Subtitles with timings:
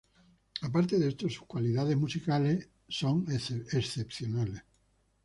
[0.63, 4.63] Aparte de esto, sus calidades musicales son excepcionales.